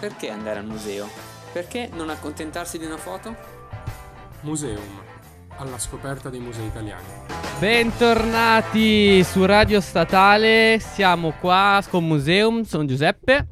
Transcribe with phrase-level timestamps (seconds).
[0.00, 1.08] Perché andare al museo?
[1.52, 3.34] Perché non accontentarsi di una foto?
[4.42, 5.02] Museum,
[5.56, 7.04] alla scoperta dei musei italiani.
[7.58, 13.48] Bentornati su Radio Statale, siamo qua con Museum, sono Giuseppe.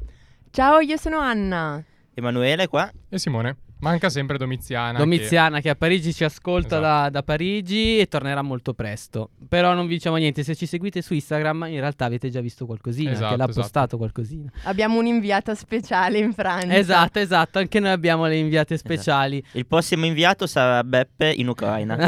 [0.49, 1.83] Ciao, io sono Anna.
[2.13, 2.89] Emanuele qua.
[3.09, 3.57] E Simone?
[3.79, 4.97] Manca sempre Domiziana.
[4.97, 6.81] Domiziana che, a Parigi ci ascolta Esatto.
[6.81, 9.29] da, da Parigi e tornerà molto presto.
[9.47, 12.65] Però non vi diciamo niente, se ci seguite su Instagram in realtà avete già visto
[12.65, 13.61] qualcosina, Esatto, che l'ha esatto.
[13.61, 14.51] postato qualcosina.
[14.63, 16.75] Abbiamo un'inviata speciale in Francia.
[16.75, 19.43] Esatto, esatto, anche noi abbiamo le inviate speciali.
[19.51, 21.95] Il prossimo inviato sarà Beppe in Ucraina.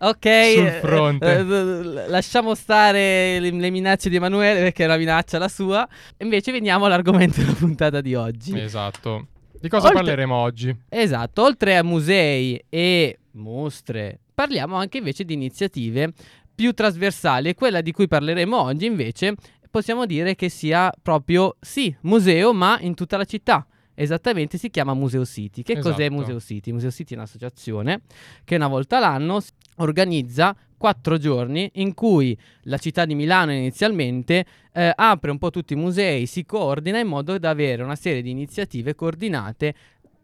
[0.00, 1.26] ok, Sul fronte.
[1.36, 5.86] eh, eh, lasciamo stare le, le minacce di Emanuele perché è una minaccia la sua.
[6.18, 8.58] Invece veniamo all'argomento della puntata di oggi.
[8.58, 9.28] Esatto.
[9.66, 10.76] Di cosa Oltre- parleremo oggi?
[10.88, 16.12] Esatto, oltre a musei e mostre, parliamo anche invece di iniziative
[16.54, 19.34] più trasversali e quella di cui parleremo oggi invece
[19.68, 23.66] possiamo dire che sia proprio, sì, museo ma in tutta la città.
[23.98, 25.62] Esattamente, si chiama Museo City.
[25.62, 26.12] Che cos'è Esatto.
[26.14, 26.70] Museo City?
[26.70, 28.02] Museo City è un'associazione
[28.44, 29.40] che una volta l'anno
[29.76, 35.72] organizza quattro giorni in cui la città di Milano inizialmente eh, apre un po' tutti
[35.72, 39.74] i musei, si coordina in modo da avere una serie di iniziative coordinate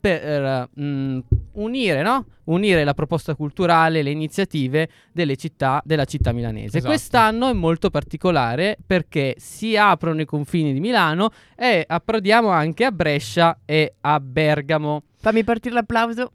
[0.03, 1.19] per mm,
[1.53, 2.27] unire, no?
[2.45, 6.79] unire la proposta culturale, le iniziative delle città, della città milanese.
[6.79, 6.87] Esatto.
[6.93, 12.91] Quest'anno è molto particolare perché si aprono i confini di Milano e approdiamo anche a
[12.91, 15.05] Brescia e a Bergamo.
[15.21, 16.33] Fammi partire l'applauso.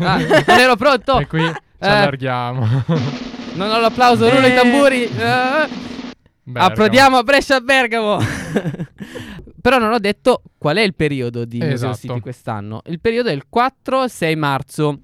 [0.00, 1.18] Ah, non ero pronto!
[1.18, 1.46] E qui ci
[1.80, 1.88] Eh.
[1.88, 2.66] allarghiamo.
[3.58, 4.54] Non ho l'applauso, rullo i Eh.
[4.54, 5.02] tamburi.
[5.02, 5.68] Eh.
[6.44, 6.66] Bergamo.
[6.66, 8.18] Approdiamo a Brescia a Bergamo.
[9.60, 11.96] Però non ho detto qual è il periodo di Esatto.
[11.96, 12.80] City quest'anno.
[12.86, 15.00] Il periodo è il 4-6 marzo,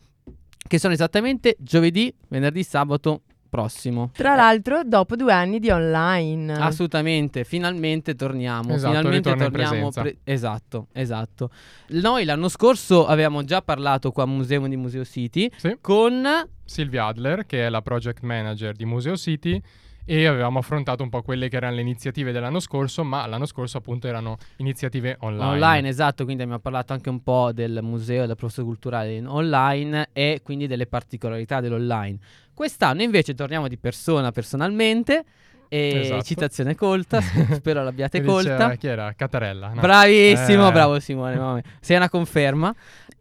[0.67, 3.23] che sono esattamente giovedì, venerdì, sabato
[3.55, 4.11] prossimo.
[4.13, 6.53] Tra l'altro, dopo due anni di online.
[6.55, 8.75] Assolutamente, finalmente torniamo.
[8.75, 9.91] Esatto, finalmente torniamo.
[9.91, 10.05] presenza.
[10.25, 11.51] esatto, esatto.
[11.91, 15.77] Noi l'anno scorso avevamo già parlato qua a Museo di Museo City Sì.
[15.81, 16.27] con
[16.65, 19.63] Silvia Adler, che è la project manager di Museo City.
[20.07, 23.79] E avevamo affrontato un po' quelle che erano le iniziative dell'anno scorso, ma l'anno scorso
[23.79, 25.53] appunto erano iniziative online.
[25.53, 29.27] Online, esatto, quindi abbiamo parlato anche un po' del museo e della proposta culturale in
[29.27, 32.19] online e quindi delle particolarità dell'online.
[32.53, 35.25] Quest'anno invece torniamo di persona personalmente
[35.69, 36.23] e Esatto.
[36.23, 37.21] citazione colta,
[37.53, 38.75] spero l'abbiate E diceva- colta.
[38.77, 39.11] Chi era?
[39.17, 39.69] Catarella.
[39.73, 39.81] no?
[39.81, 40.73] Bravissimo, Eh.
[40.73, 42.75] bravo Simone, sei una conferma.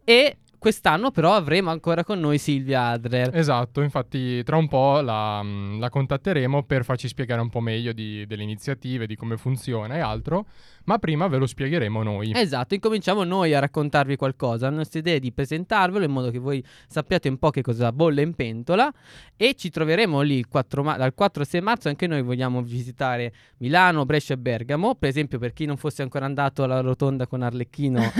[0.04, 3.36] E quest'anno però avremo ancora con noi Silvia Adler.
[3.36, 7.92] Esatto, infatti tra un po' la, mm, la contatteremo per farci spiegare un po' meglio
[7.92, 10.46] di- delle iniziative, di come funziona e altro,
[10.84, 12.32] ma prima ve lo spiegheremo noi.
[12.34, 14.68] Esatto, incominciamo noi a raccontarvi qualcosa.
[14.68, 17.92] La nostra idea è di presentarvelo in modo che voi sappiate un po' che cosa
[17.92, 18.92] bolle in pentola
[19.36, 21.88] e ci troveremo lì il 4 ma- dal 4 al 6 marzo.
[21.88, 24.94] Anche noi vogliamo visitare Milano, Brescia e Bergamo.
[24.94, 28.00] Per esempio, per chi non fosse ancora andato alla rotonda con Arlecchino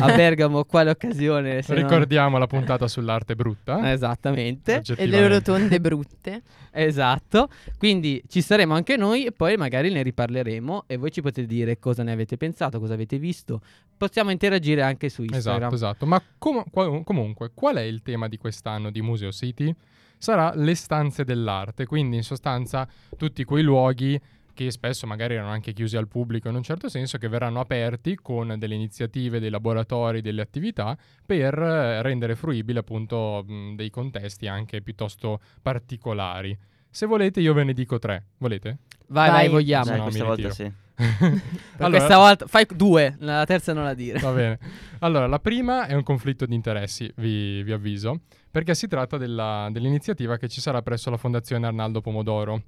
[0.00, 1.62] a Bergamo, quale occasione?
[1.62, 3.92] se no- Ricordiamo la puntata sull'arte brutta.
[3.92, 6.42] Esattamente, E le rotonde brutte.
[6.72, 7.48] esatto.
[7.78, 11.78] Quindi ci saremo anche noi e poi magari ne riparleremo e voi ci potete dire
[11.78, 13.60] cosa ne avete pensato, cosa avete visto.
[13.96, 15.72] Possiamo interagire anche su Instagram.
[15.72, 16.06] Esatto, esatto.
[16.06, 19.74] Ma com- qua- comunque, qual è il tema di quest'anno di Museo City?
[20.18, 24.20] Sarà le stanze dell'arte, quindi in sostanza tutti quei luoghi
[24.52, 28.16] che spesso magari erano anche chiusi al pubblico in un certo senso, che verranno aperti
[28.16, 34.46] con delle iniziative, dei laboratori, delle attività per eh, rendere fruibili appunto mh, dei contesti
[34.48, 36.54] anche piuttosto particolari.
[36.90, 38.78] Se volete io ve ne dico tre, volete?
[39.06, 39.48] Vai, vai, Vai.
[39.48, 39.84] vogliamo.
[39.86, 40.72] Dai, no, questa volta sì.
[41.78, 44.18] Allora- questa volta fai due, la terza non la dire.
[44.18, 44.58] Va bene.
[45.00, 49.68] Allora, la prima è un conflitto di interessi, vi, vi avviso, perché si tratta della-
[49.70, 52.62] dell'iniziativa che ci sarà presso la Fondazione Arnaldo Pomodoro.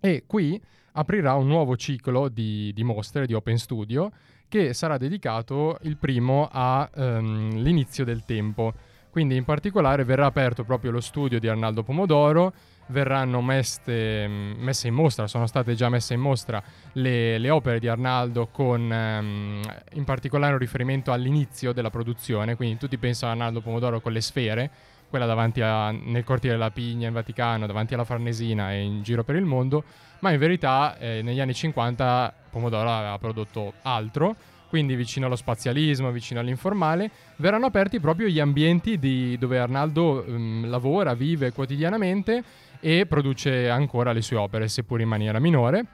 [0.00, 0.60] E qui
[0.92, 4.10] aprirà un nuovo ciclo di, di mostre di Open Studio
[4.48, 8.72] che sarà dedicato il primo all'inizio del tempo.
[9.10, 12.52] Quindi in particolare verrà aperto proprio lo studio di Arnaldo Pomodoro,
[12.90, 17.88] verranno messe, messe in mostra, sono state già messe in mostra le, le opere di
[17.88, 19.62] Arnaldo con ehm,
[19.94, 24.20] in particolare un riferimento all'inizio della produzione, quindi tutti pensano a Arnaldo Pomodoro con le
[24.20, 24.70] sfere,
[25.08, 29.24] quella davanti a, nel cortile della Pigna in Vaticano, davanti alla Farnesina e in giro
[29.24, 29.84] per il mondo,
[30.20, 34.36] ma in verità eh, negli anni 50 Pomodoro aveva prodotto altro,
[34.68, 40.70] quindi vicino allo spazialismo, vicino all'informale, verranno aperti proprio gli ambienti di- dove Arnaldo ehm,
[40.70, 42.42] lavora, vive quotidianamente
[42.80, 45.84] e produce ancora le sue opere, seppur in maniera minore.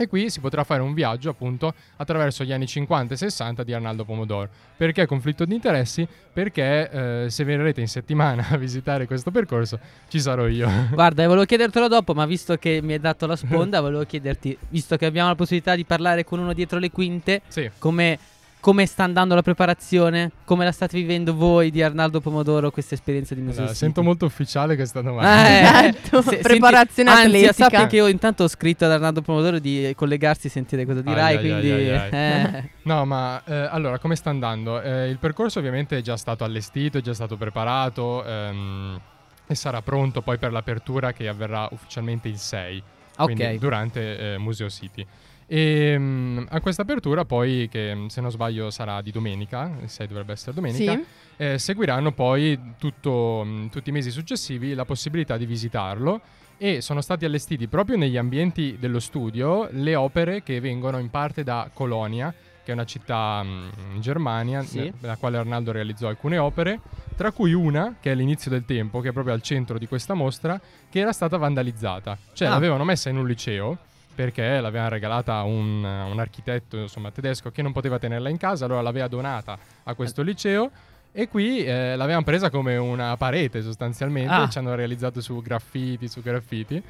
[0.00, 3.72] E qui si potrà fare un viaggio appunto attraverso gli anni 50 e 60 di
[3.72, 4.48] Arnaldo Pomodoro.
[4.76, 6.06] Perché conflitto di interessi?
[6.32, 10.70] Perché eh, se verrete in settimana a visitare questo percorso ci sarò io.
[10.94, 14.96] Guarda, volevo chiedertelo dopo, ma visto che mi hai dato la sponda, volevo chiederti, visto
[14.96, 18.16] che abbiamo la possibilità di parlare con uno dietro le quinte, sì, come
[18.60, 20.30] come sta andando la preparazione?
[20.44, 23.84] Come la state vivendo voi di Arnaldo Pomodoro questa esperienza di Museo Allora, City?
[23.86, 25.48] sento molto ufficiale questa domanda.
[25.48, 27.64] Eh, Esatto, se- preparazione senti- atletica.
[27.64, 31.00] Anzi, sappi che io intanto ho scritto ad Arnaldo Pomodoro di collegarsi e sentire cosa
[31.02, 31.70] dirai, Ai, quindi...
[31.70, 32.70] ai, ai, eh.
[32.82, 34.80] No, ma eh, allora come sta andando?
[34.80, 39.00] Eh, il percorso ovviamente è già stato allestito, è già stato preparato ehm,
[39.46, 42.82] e sarà pronto poi per l'apertura che avverrà ufficialmente il 6,
[43.16, 45.06] quindi Ok, durante eh, Museo City.
[45.50, 50.32] E mm, a questa apertura poi, che se non sbaglio sarà di domenica, 6 dovrebbe
[50.32, 51.04] essere domenica, Sì.
[51.38, 56.20] eh, seguiranno poi tutto, tutti i mesi successivi la possibilità di visitarlo
[56.58, 61.42] e sono stati allestiti proprio negli ambienti dello studio le opere che vengono in parte
[61.44, 62.30] da Colonia,
[62.62, 64.80] che è una città in Germania, Sì.
[64.80, 66.80] ne- nella quale Arnaldo realizzò alcune opere,
[67.16, 70.12] tra cui una che è l'inizio del tempo, che è proprio al centro di questa
[70.12, 70.60] mostra,
[70.90, 72.18] che era stata vandalizzata.
[72.34, 72.50] Cioè Ah.
[72.50, 73.78] l'avevano messa in un liceo
[74.22, 78.64] perché l'aveva regalata a un, un architetto insomma, tedesco che non poteva tenerla in casa,
[78.64, 80.72] allora l'aveva donata a questo liceo
[81.12, 84.48] e qui eh, l'avevano presa come una parete sostanzialmente, Ah.
[84.48, 86.82] ci hanno realizzato su graffiti, su graffiti.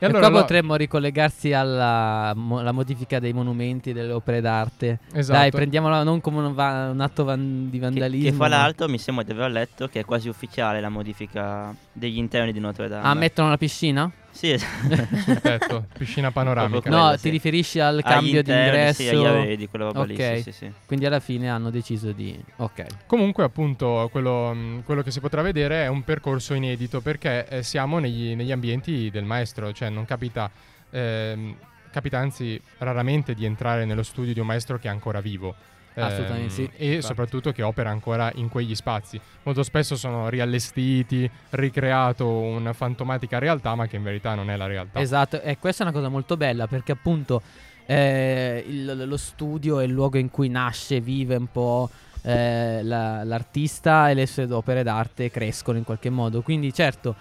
[0.00, 4.98] E, allora qua lo- potremmo ricollegarsi alla mo- modifica dei monumenti, delle opere d'arte.
[5.14, 5.38] Esatto.
[5.38, 8.28] Dai, prendiamola non come un, va- un atto van- di Che, vandalismo.
[8.30, 11.74] che fra ma- l'altro mi sembra di aver letto che è quasi ufficiale la modifica
[11.90, 13.08] degli interni di Notre Dame.
[13.08, 14.08] Ah, mettono la piscina?
[14.38, 15.16] Sì, esatto.
[15.16, 16.88] sul tetto, piscina panoramica.
[16.88, 17.30] No, ti sì.
[17.30, 19.02] riferisci al cambio di ingresso?
[19.02, 20.36] Sì, agli arredi, quella roba lì, Ok.
[20.36, 20.72] sì, sì, sì.
[20.86, 22.40] Quindi alla fine hanno deciso di...
[22.58, 23.06] Ok.
[23.06, 27.62] Comunque, appunto, quello, mh, quello che si potrà vedere è un percorso inedito perché eh,
[27.64, 30.48] siamo negli, negli ambienti del maestro, cioè non capita,
[30.90, 31.56] ehm,
[31.90, 35.52] capita anzi raramente di entrare nello studio di un maestro che è ancora vivo.
[35.98, 39.20] Ehm, Assolutamente sì, E soprattutto che opera ancora in quegli spazi.
[39.42, 44.66] Molto spesso sono riallestiti, ricreato una fantomatica realtà, ma che in verità non è la
[44.66, 45.00] realtà.
[45.00, 47.42] Esatto, e questa è una cosa molto bella perché appunto
[47.86, 51.88] eh, il- lo studio è il luogo in cui nasce, vive un po'
[52.22, 56.42] eh, la- l'artista e le sue opere d'arte crescono in qualche modo.
[56.42, 57.14] Quindi certo,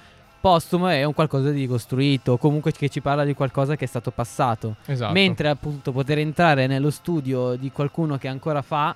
[0.47, 4.11] postumo è un qualcosa di costruito, comunque che ci parla di qualcosa che è stato
[4.11, 4.77] passato.
[4.85, 5.11] Esatto.
[5.11, 8.95] Mentre appunto poter entrare nello studio di qualcuno che ancora fa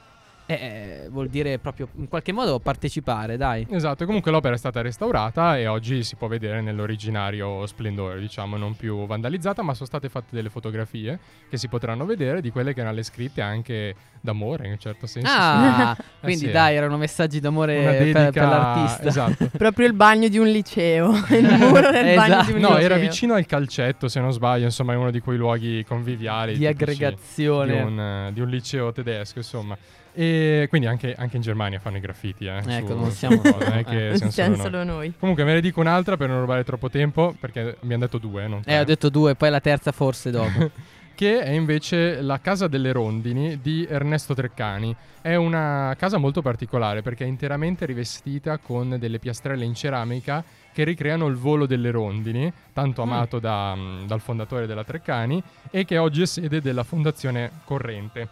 [0.59, 3.65] eh, vuol dire proprio in qualche modo partecipare, dai.
[3.69, 8.57] Esatto, e comunque l'opera è stata restaurata e oggi si può vedere nell'originario splendore, diciamo,
[8.57, 11.17] non più vandalizzata, ma sono state fatte delle fotografie
[11.49, 15.07] che si potranno vedere di quelle che erano le scritte anche d'amore in un certo
[15.07, 15.29] senso.
[15.33, 16.51] Ah, Eh quindi sì.
[16.51, 19.07] dai, erano messaggi d'amore Una per, dedica, per l'artista.
[19.07, 19.49] Esatto.
[19.57, 21.09] Proprio il bagno di un liceo.
[21.31, 22.45] il muro del bagno Esatto.
[22.45, 22.83] di un No, liceo.
[22.85, 26.67] era vicino al calcetto, se non sbaglio, insomma, è uno di quei luoghi conviviali di
[26.67, 27.73] aggregazione.
[27.75, 29.75] di un, eh, di un liceo tedesco, insomma.
[30.13, 32.57] E quindi anche, anche in Germania fanno i graffiti, eh.
[32.65, 34.17] Ecco, su- non su siamo- cose, non è che eh.
[34.31, 34.57] siamo solo noi.
[34.57, 35.13] solo noi.
[35.17, 38.61] Comunque me ne dico un'altra per non rubare troppo tempo, perché abbiamo detto due, non
[38.65, 40.69] Eh, ho detto due, poi la terza forse dopo.
[41.15, 44.95] che è invece la Casa delle Rondini di Ernesto Treccani.
[45.21, 50.43] È una casa molto particolare perché è interamente rivestita con delle piastrelle in ceramica
[50.73, 53.11] che ricreano il volo delle rondini, tanto Mm.
[53.11, 58.27] amato da, mm, dal fondatore della Treccani e che oggi è sede della Fondazione Corrente.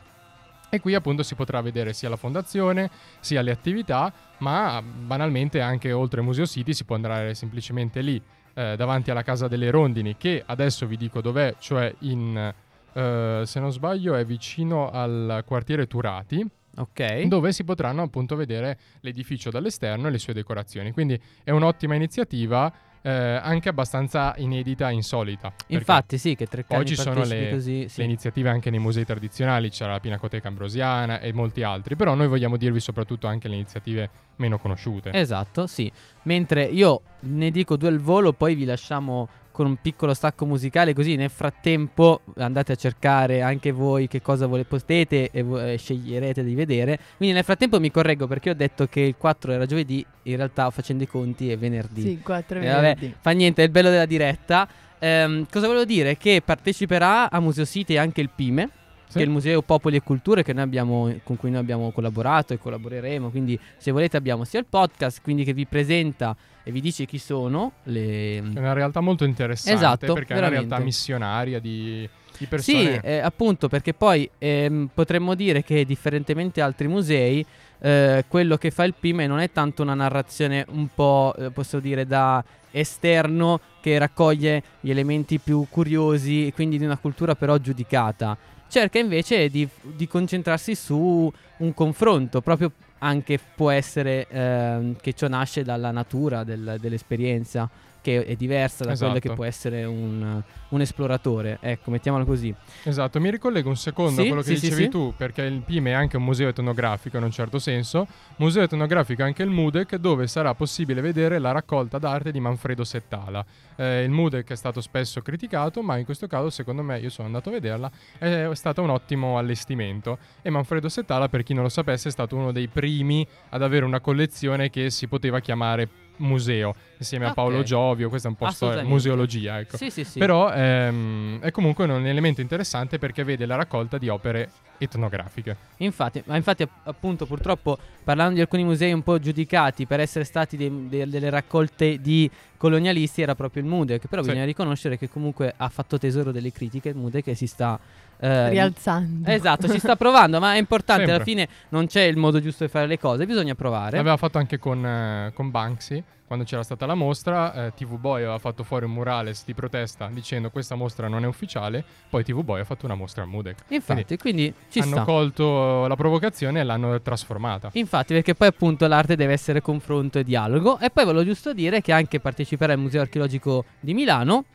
[0.70, 2.90] E qui appunto si potrà vedere sia la fondazione,
[3.20, 8.22] sia le attività, ma banalmente anche oltre Museo City si può andare semplicemente lì,
[8.54, 12.54] eh, davanti alla Casa delle Rondini, che adesso vi dico dov'è, cioè in,
[12.94, 16.46] eh, se non sbaglio, è vicino al quartiere Turati,
[16.78, 17.24] ok.
[17.24, 20.92] dove si potranno appunto vedere l'edificio dall'esterno e le sue decorazioni.
[20.92, 25.54] Quindi è un'ottima iniziativa, eh, anche abbastanza inedita e insolita.
[25.68, 27.82] Infatti, sì, che tre cani Oggi sono le, così.
[27.84, 28.04] le Sì.
[28.04, 32.58] iniziative anche nei musei tradizionali, c'era la Pinacoteca Ambrosiana e molti altri, però noi vogliamo
[32.58, 35.12] dirvi soprattutto anche le iniziative meno conosciute.
[35.14, 35.92] Esatto, sì.
[36.24, 39.28] Mentre io ne dico due al volo, poi vi lasciamo
[39.60, 44.48] con un piccolo stacco musicale, così nel frattempo andate a cercare anche voi che cosa
[44.48, 46.98] vole- potete e vo- sceglierete di vedere.
[47.18, 50.70] Quindi nel frattempo mi correggo perché ho detto che il 4 era giovedì, in realtà
[50.70, 52.02] facendo i conti è venerdì.
[52.04, 53.16] Sì, quattro Eh, vabbè, venerdì.
[53.20, 54.66] Fa niente, è il bello della diretta.
[54.98, 56.16] Ehm, cosa volevo dire?
[56.16, 58.70] Che parteciperà a Museo City anche il PIME,
[59.10, 59.18] Sì.
[59.18, 62.54] che è il Museo Popoli e Culture che noi abbiamo, con cui noi abbiamo collaborato
[62.54, 63.32] e collaboreremo.
[63.32, 67.18] Quindi, se volete, abbiamo sia il podcast, quindi che vi presenta e vi dice chi
[67.18, 68.38] sono le.
[68.38, 70.68] È una realtà molto interessante Esatto, perché è una veramente.
[70.68, 73.02] realtà missionaria di, di Sì, persone.
[73.02, 77.44] eh, appunto, perché poi ehm, potremmo dire che differentemente da altri musei,
[77.82, 81.80] eh, quello che fa il PIME non è tanto una narrazione un po', eh, posso
[81.80, 87.58] dire, da esterno che raccoglie gli elementi più curiosi e quindi di una cultura però
[87.58, 88.38] giudicata.
[88.70, 95.28] Cerca invece di, di concentrarsi su un confronto, proprio anche può essere ehm, che ciò
[95.28, 97.68] nasce dalla natura del- dell'esperienza,
[98.10, 99.34] che è diversa da quello che Esatto.
[99.36, 101.60] può essere un, un esploratore.
[101.62, 102.54] Ecco, mettiamolo così.
[102.84, 104.90] Esatto, mi ricollego un secondo Sì, a quello che sì, dicevi sì.
[104.90, 108.08] tu, perché il PIM è anche un museo etnografico in un certo senso.
[108.38, 112.84] Museo etnografico è anche il MUDEC, dove sarà possibile vedere la raccolta d'arte di Manfredo
[112.84, 113.46] Settala.
[113.76, 117.28] Eh, il MUDEC è stato spesso criticato, ma in questo caso, secondo me, io sono
[117.28, 120.18] andato a vederla, è stato un ottimo allestimento.
[120.42, 123.86] E Manfredo Settala, per chi non lo sapesse, è stato uno dei primi ad avere
[123.86, 125.88] una collezione che si poteva chiamare
[126.20, 127.34] museo, insieme a Ok.
[127.36, 129.78] Paolo Giovio, questa è un po' storia, museologia, ecco.
[129.78, 130.20] Sì, sì, sì.
[130.20, 134.50] Però ehm, è comunque un elemento interessante perché vede la raccolta di opere
[134.84, 135.56] etnografiche.
[135.78, 140.24] Infatti, ma infatti app- appunto purtroppo parlando di alcuni musei un po' giudicati per essere
[140.26, 144.30] stati dei- de- delle raccolte di colonialisti era proprio il Mude, che però Sì.
[144.30, 147.80] bisogna riconoscere che comunque ha fatto tesoro delle critiche il Mude che si sta...
[148.20, 149.30] eh, Rialzando.
[149.30, 151.32] Esatto, si sta provando, ma è importante, alla Sempre.
[151.32, 153.96] fine non c'è il modo giusto di fare le cose, bisogna provare.
[153.96, 156.04] L'aveva fatto anche con, eh, con Banksy.
[156.30, 160.12] Quando c'era stata la mostra, eh, TV Boy aveva fatto fuori un murales di protesta
[160.12, 163.64] dicendo questa mostra non è ufficiale, poi TV Boy ha fatto una mostra al Mudec.
[163.70, 165.06] Infatti, quindi ci hanno sta.
[165.06, 167.72] colto la provocazione e l'hanno trasformata.
[167.74, 170.78] Infatti, perché poi appunto l'arte deve essere confronto e dialogo.
[170.78, 174.46] E poi volevo giusto dire che anche parteciperà al Museo Archeologico di Milano,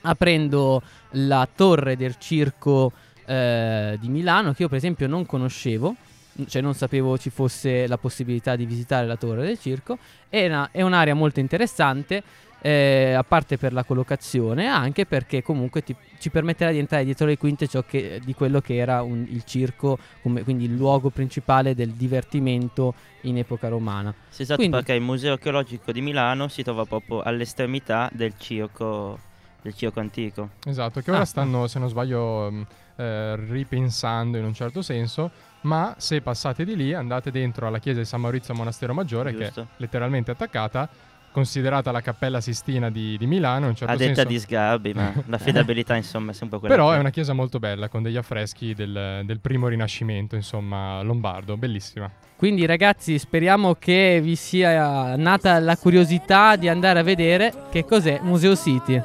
[0.00, 2.90] aprendo la torre del circo
[3.26, 5.94] eh, di Milano, che io per esempio non conoscevo,
[6.48, 9.98] cioè non sapevo ci fosse la possibilità di visitare la torre del circo.
[10.28, 12.22] È, una- è un'area molto interessante.
[12.62, 17.24] eh, a parte per la collocazione, anche perché comunque ti- ci permetterà di entrare dietro
[17.24, 21.08] le quinte ciò che- di quello che era un- il circo, come- quindi il luogo
[21.08, 22.92] principale del divertimento
[23.22, 24.12] in epoca romana.
[24.28, 29.18] Sì, esatto, Quindi- perché il Museo Archeologico di Milano si trova proprio all'estremità del circo,
[29.62, 30.50] del circo antico.
[30.66, 31.24] Esatto, che ora Ah.
[31.24, 32.66] stanno, se non sbaglio, mh,
[32.96, 35.30] eh, ripensando in un certo senso.
[35.62, 39.42] Ma se passate di lì, andate dentro alla chiesa di San Maurizio Monastero Maggiore, che
[39.42, 39.66] è Giusto.
[39.76, 40.88] letteralmente attaccata,
[41.32, 43.64] considerata la cappella Sistina di, di Milano.
[43.64, 44.28] In un certo a detta senso.
[44.30, 46.74] di sgarbi, ma l'affidabilità insomma è sempre quella.
[46.74, 51.02] Però che- è una chiesa molto bella, con degli affreschi del, del primo rinascimento, insomma,
[51.02, 52.10] lombardo, bellissima.
[52.36, 58.18] Quindi ragazzi speriamo che vi sia nata la curiosità di andare a vedere che cos'è
[58.22, 59.02] Museo City.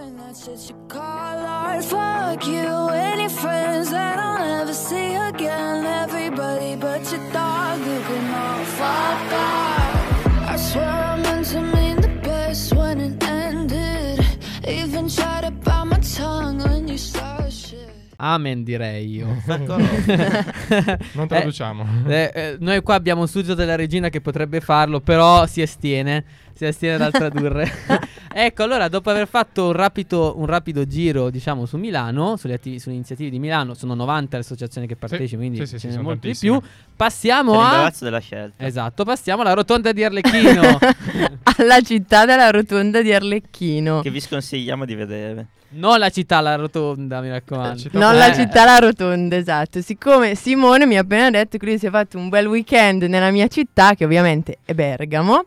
[18.17, 19.27] Amen direi io.
[19.47, 21.85] Non Eh, traduciamo.
[22.07, 26.23] eh, eh, noi qua abbiamo un studio della regina che potrebbe farlo, però si astiene,
[26.55, 27.69] si astiene dal tradurre.
[28.33, 32.79] ecco, allora, dopo aver fatto un rapido, un rapido giro, diciamo, su Milano, sulle, attivi-
[32.79, 35.93] sulle iniziative di Milano, sono 90 le associazioni che partecipano, quindi sì, sì, ce ne
[35.93, 36.59] sono molti di tantissime.
[36.59, 36.69] più.
[36.95, 37.91] Passiamo a...
[37.99, 38.65] della scelta.
[38.65, 40.79] Esatto, passiamo alla rotonda di Arlecchino.
[41.57, 44.01] Alla città della rotonda di Arlecchino.
[44.01, 45.45] Che vi sconsigliamo di vedere.
[45.69, 47.79] non la città, la rotonda, mi raccomando.
[47.79, 49.79] città- Non la città, la rotonda, esatto.
[49.81, 53.31] Siccome Simone mi ha appena detto che lui si è fatto un bel weekend nella
[53.31, 55.45] mia città, che ovviamente è Bergamo,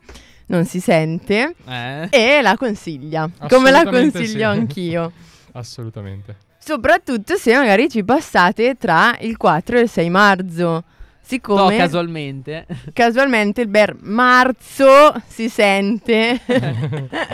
[0.49, 2.09] non si sente, Eh.
[2.11, 3.29] e la consiglia.
[3.49, 4.59] Come la consiglio sì.
[4.59, 5.13] anch'io.
[5.53, 6.37] Assolutamente.
[6.59, 10.85] Soprattutto se magari ci passate tra il 4 e il 6 marzo.
[11.29, 12.67] No, Siccome casualmente.
[12.95, 16.41] casualmente il ber marzo si sente.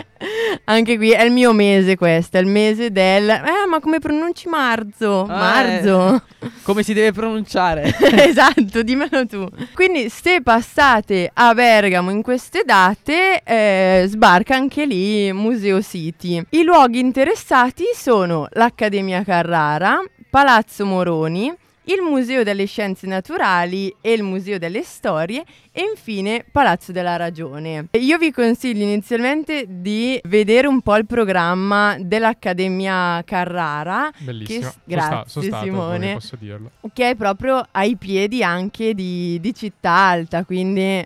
[0.65, 3.29] Anche qui è il mio mese questo, è il mese del...
[3.29, 5.21] Eh, ma come pronunci marzo?
[5.21, 6.23] Ah, marzo.
[6.63, 7.95] Come si deve pronunciare?
[8.27, 9.47] esatto, dimmelo tu.
[9.73, 16.43] Quindi se passate a Bergamo in queste date, eh, sbarca anche lì Museo City.
[16.49, 21.53] I luoghi interessati sono l'Accademia Carrara, Palazzo Moroni,
[21.85, 27.87] il Museo delle Scienze Naturali e il Museo delle Storie e infine Palazzo della Ragione.
[27.91, 34.59] Io vi consiglio inizialmente di vedere un po' il programma dell'Accademia Carrara Bellissimo.
[34.59, 36.13] Che sta- grazie, sono stato, Simone.
[36.13, 36.71] posso dirlo.
[36.93, 41.05] che è proprio ai piedi anche di, di Città Alta, quindi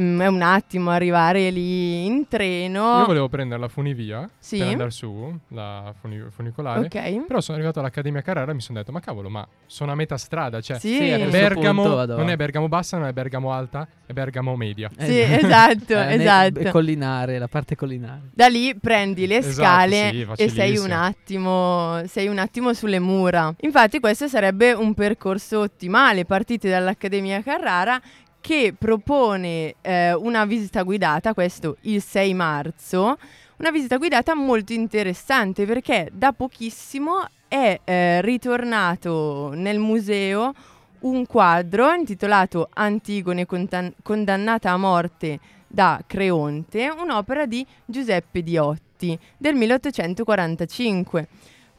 [0.00, 2.98] mm, è un attimo arrivare lì in treno.
[2.98, 4.58] Io volevo prendere la funivia Sì.
[4.58, 6.86] per andare su, la funi- funicolare.
[6.86, 7.26] Ok.
[7.26, 10.16] Però sono arrivato all'Accademia Carrara e mi sono detto, ma cavolo, ma sono a metà
[10.16, 10.78] strada, cioè...
[10.78, 12.36] Sì, Sì, Bergamo punto non è.
[12.36, 14.90] Bergamo bassa, non è Bergamo alta, è Bergamo media.
[14.96, 16.58] Sì, esatto, ne- esatto.
[16.60, 18.30] è collinare, la parte collinare.
[18.32, 22.98] Da lì prendi le Esatto, scale sì, e sei un, attimo, sei un attimo sulle
[22.98, 23.52] mura.
[23.60, 26.24] Infatti questo sarebbe un percorso ottimale.
[26.24, 28.00] Partite dall'Accademia Carrara
[28.48, 33.18] che propone eh, una visita guidata, questo il 6 marzo,
[33.58, 40.54] una visita guidata molto interessante perché da pochissimo è eh, ritornato nel museo
[41.00, 49.18] un quadro intitolato Antigone contan- condannata a morte da Creonte, un'opera di Giuseppe Diotti.
[49.36, 51.28] Del 1845.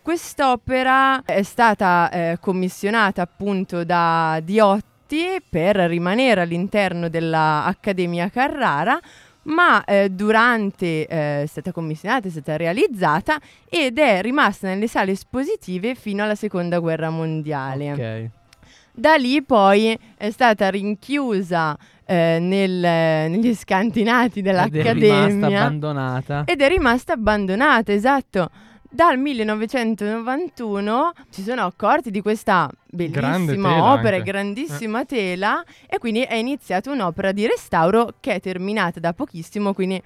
[0.04, 4.89] Quest'opera è stata eh, commissionata appunto da Diotti
[5.50, 9.00] per rimanere all'interno dell'Accademia Carrara,
[9.44, 15.12] ma eh, durante eh, è stata commissionata, è stata realizzata ed è rimasta nelle sale
[15.12, 17.92] espositive fino alla seconda guerra mondiale.
[17.92, 18.30] Ok.
[18.92, 26.44] Da lì poi è stata rinchiusa eh, nel- negli scantinati Ed è rimasta dell'Accademia abbandonata.
[26.46, 28.50] ed è rimasta abbandonata, esatto.
[28.92, 34.32] Dal 1991 ci sono accorti di questa Grande bellissima opera, anche.
[34.32, 40.02] grandissima tela e quindi è iniziata un'opera di restauro che è terminata da pochissimo, quindi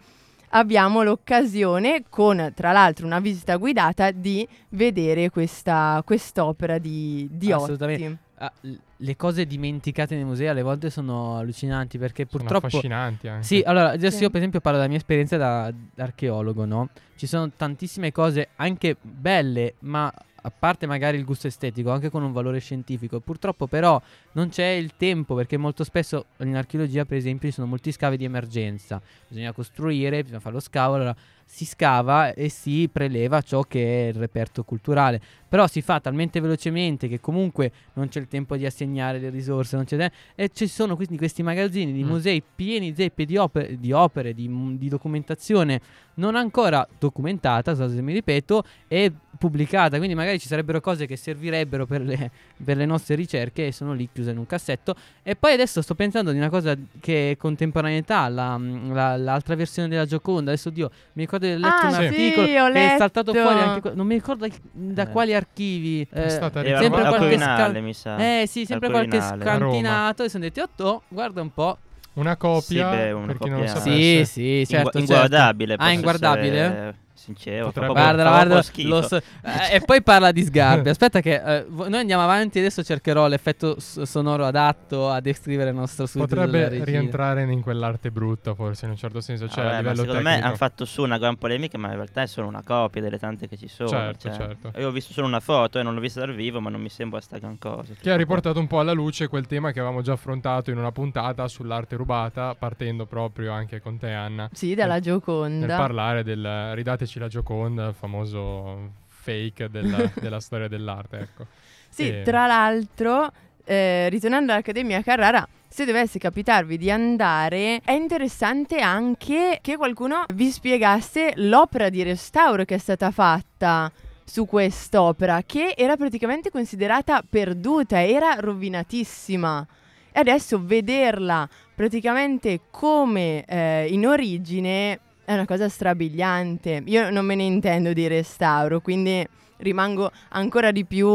[0.50, 8.06] abbiamo l'occasione con tra l'altro una visita guidata di vedere questa quest'opera di, di Assolutamente.
[8.06, 8.18] Otti.
[8.44, 8.52] Ah,
[8.98, 13.46] le cose dimenticate nei musei alle volte sono allucinanti perché Sono purtroppo affascinanti anche.
[13.46, 14.24] Sì, allora adesso Sì.
[14.24, 16.90] io per esempio parlo della mia esperienza da, da archeologo, no?
[17.16, 20.12] Ci sono tantissime cose anche belle, ma
[20.46, 23.22] a parte magari il gusto estetico, anche con un valore scientifico.
[23.22, 24.02] Purtroppo però
[24.34, 28.18] non c'è il tempo perché molto spesso in archeologia, per esempio, ci sono molti scavi
[28.18, 29.02] di emergenza.
[29.26, 34.08] Bisogna costruire, bisogna fare lo scavo, allora si scava e si preleva ciò che è
[34.10, 35.22] il reperto culturale.
[35.54, 39.76] Però si fa talmente velocemente che comunque non c'è il tempo di assegnare le risorse,
[39.76, 42.08] non c'è te- e ci sono quindi questi magazzini di Mm.
[42.08, 45.80] musei pieni zeppe di opere, di, opere, di, m- di documentazione
[46.16, 49.98] non ancora documentata, scusate se mi ripeto, e pubblicata.
[49.98, 52.32] Quindi magari ci sarebbero cose che servirebbero per le,
[52.64, 54.96] per le nostre ricerche e sono lì chiuse in un cassetto.
[55.22, 59.88] E poi adesso sto pensando di una cosa che è contemporaneità, la- la- l'altra versione
[59.88, 60.52] della Gioconda.
[60.52, 63.32] Adesso Dio, mi ricordo di aver letto Ah, un sì, articolo ho che è saltato
[63.32, 63.44] letto.
[63.50, 65.10] fuori anche non mi ricordo da Eh.
[65.10, 66.08] quali archivi.
[66.10, 68.18] È eh, stata Era sempre qualche scan- mi sa.
[68.18, 71.78] eh sì, sempre Al qualche scantinato e sono detti, oh, guarda un po'.
[72.14, 74.26] Una copia, Sì, beh, una per chi non lo copia- sapesse.
[74.26, 75.00] Sì, sì, certo, Ingu- certo.
[75.00, 75.76] inguardabile.
[75.80, 76.60] Ah, inguardabile?
[76.60, 78.88] essere Sincero, Potrebbe- Guarda, guarda, schifo.
[78.90, 80.90] lo so- eh, e poi parla di sgarbi.
[80.90, 82.60] Aspetta, che eh, noi andiamo avanti.
[82.60, 86.28] Adesso cercherò l'effetto sonoro adatto a descrivere il nostro studio.
[86.28, 89.48] Potrebbe rientrare in quell'arte brutta, forse in un certo senso.
[89.48, 90.48] Cioè, Vabbè, a ma livello secondo me tecnico.
[90.48, 93.48] hanno fatto su una gran polemica, ma in realtà è solo una copia delle tante
[93.48, 93.88] che ci sono.
[93.90, 94.38] Certo, cioè.
[94.38, 94.80] certo.
[94.80, 96.90] Io ho visto solo una foto e non l'ho vista dal vivo, ma non mi
[96.90, 97.94] sembra sta gran cosa.
[98.00, 100.92] Che ha riportato un po' alla luce quel tema che avevamo già affrontato in una
[100.92, 104.50] puntata sull'arte rubata, partendo proprio anche con te, Anna.
[104.52, 105.66] Sì, dalla Gioconda.
[105.68, 111.46] nel parlare del ridateci la Gioconda, il famoso fake della, della storia dell'arte, ecco.
[111.90, 113.32] Sì, E- tra l'altro,
[113.64, 120.52] eh, ritornando all'Accademia Carrara, se dovesse capitarvi di andare, è interessante anche che qualcuno vi
[120.52, 123.92] spiegasse l'opera di restauro che è stata fatta
[124.24, 129.66] su quest'opera, che era praticamente considerata perduta, era rovinatissima.
[130.12, 136.84] E adesso vederla praticamente come eh, in origine è una cosa strabiliante.
[136.86, 139.26] Io non me ne intendo di restauro, quindi
[139.58, 141.08] rimango ancora di più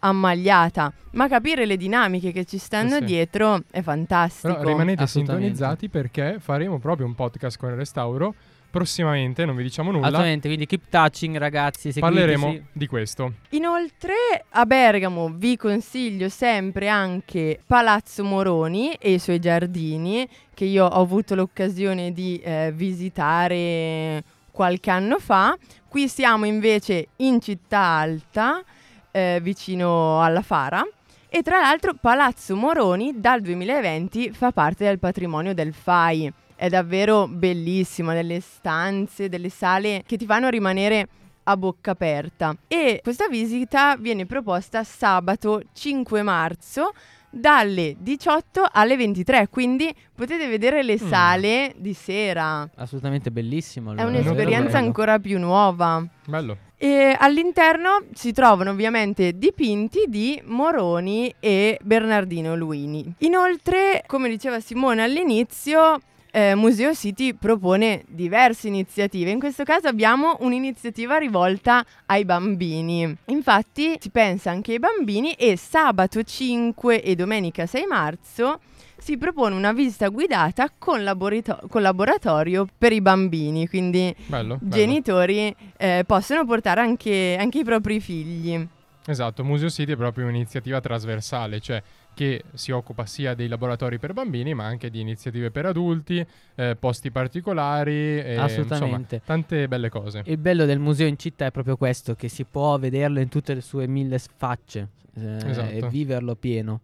[0.00, 0.92] ammagliata.
[1.12, 3.04] Ma capire le dinamiche che ci stanno Eh sì.
[3.04, 4.54] dietro è fantastico.
[4.54, 8.34] Però rimanete sintonizzati perché faremo proprio un podcast con il restauro
[8.70, 10.06] prossimamente, non vi diciamo nulla.
[10.06, 11.92] Assolutamente, quindi keep touching, ragazzi.
[11.92, 12.00] seguiteci.
[12.00, 13.32] Parleremo di questo.
[13.50, 14.14] Inoltre
[14.50, 21.00] a Bergamo vi consiglio sempre anche Palazzo Moroni e i suoi giardini che io ho
[21.00, 25.56] avuto l'occasione di eh, visitare qualche anno fa.
[25.88, 28.62] Qui siamo invece in città alta,
[29.10, 30.84] eh, vicino alla Fara.
[31.28, 36.32] E tra l'altro Palazzo Moroni dal 2020 fa parte del patrimonio del FAI.
[36.60, 41.06] È davvero bellissimo, delle stanze, delle sale che ti fanno rimanere
[41.44, 42.56] a bocca aperta.
[42.66, 46.92] E questa visita viene proposta sabato 5 marzo
[47.30, 51.08] dalle 18 alle 23, quindi potete vedere le Mm.
[51.08, 52.68] sale di sera.
[52.74, 53.90] Assolutamente bellissimo.
[53.94, 54.18] È allora.
[54.18, 54.86] un'esperienza bello.
[54.86, 56.04] ancora più nuova.
[56.26, 56.56] Bello.
[56.76, 63.14] E all'interno si trovano ovviamente dipinti di Moroni e Bernardino Luini.
[63.18, 69.30] Inoltre, come diceva Simone all'inizio, eh, Museo City propone diverse iniziative.
[69.30, 73.16] In questo caso abbiamo un'iniziativa rivolta ai bambini.
[73.26, 78.60] Infatti si pensa anche ai bambini e sabato 5 e domenica 6 marzo
[78.98, 84.58] si propone una visita guidata con, laborito- con laboratorio per i bambini, quindi Bello.
[84.60, 84.74] bello.
[84.74, 88.66] genitori eh, possono portare anche, anche i propri figli.
[89.06, 91.82] Esatto, Museo City è proprio un'iniziativa trasversale, cioè
[92.18, 96.26] che si occupa sia dei laboratori per bambini ma anche di iniziative per adulti,
[96.56, 99.14] eh, posti particolari, e, Assolutamente.
[99.16, 100.22] insomma, tante belle cose.
[100.26, 103.54] Il bello del museo in città è proprio questo, che si può vederlo in tutte
[103.54, 105.70] le sue mille facce eh, Esatto.
[105.70, 106.80] e viverlo pieno.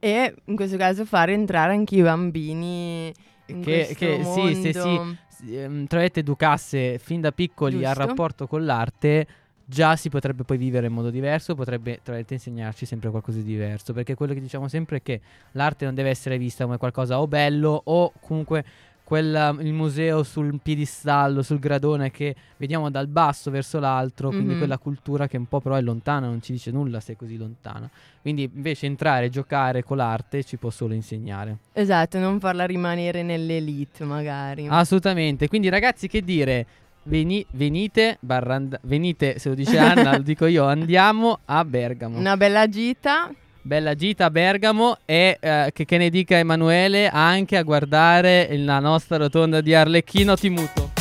[0.00, 3.12] E in questo caso fare entrare anche i bambini
[3.46, 4.54] in Che- questo che- sì, mondo.
[4.54, 5.56] sì, sì.
[5.56, 8.08] ehm, tra virgolette, educasse fin da piccoli al Giusto.
[8.08, 9.26] rapporto con l'arte,
[9.64, 13.44] già si potrebbe poi vivere in modo diverso, potrebbe tra virgolette insegnarci sempre qualcosa di
[13.44, 15.20] diverso, perché quello che diciamo sempre è che
[15.52, 18.64] l'arte non deve essere vista come qualcosa o bello o comunque
[19.04, 24.56] quella- il museo sul piedistallo, sul gradone che vediamo dal basso verso l'altro, quindi Mhm.
[24.58, 27.36] quella cultura che un po' però è lontana, non ci dice nulla se è così
[27.36, 27.88] lontana.
[28.22, 31.58] Quindi invece entrare e giocare con l'arte ci può solo insegnare.
[31.74, 34.66] Esatto, non farla rimanere nell'elite magari.
[34.70, 35.48] Assolutamente.
[35.48, 36.66] Quindi ragazzi, che dire?
[37.06, 42.18] Veni- venite, barra and- venite, se lo dice Anna, lo dico io, andiamo a Bergamo.
[42.18, 43.30] Una bella gita.
[43.60, 48.78] Bella gita a Bergamo e eh, che, che ne dica Emanuele anche a guardare la
[48.78, 50.92] nostra rotonda di Arlecchino Timuto.